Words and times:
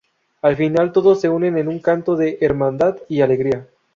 Al 0.41 0.55
final 0.57 0.93
todos 0.93 1.21
se 1.21 1.29
unen 1.29 1.59
en 1.59 1.67
un 1.67 1.77
canto 1.77 2.15
de 2.15 2.39
hermandad 2.41 2.97
y 3.07 3.21
alegría. 3.21 3.67